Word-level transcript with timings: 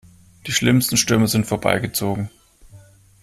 Die 0.47 0.51
schlimmsten 0.51 0.97
Stürme 0.97 1.27
sind 1.27 1.45
vorbeigezogen. 1.45 2.31